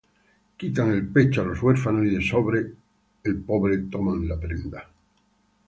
[0.61, 2.65] Quitan el pecho á los huérfanos, Y de sobre
[3.23, 4.87] el pobre toman la prenda.